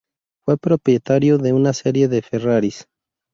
Fue 0.43 0.57
propietario 0.57 1.37
de 1.37 1.53
una 1.53 1.73
serie 1.73 2.07
de 2.07 2.23
Ferraris. 2.23 2.87